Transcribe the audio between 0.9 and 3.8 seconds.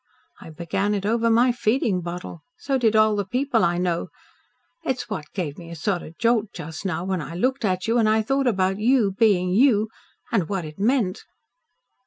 it over my feeding bottle. So did all the people I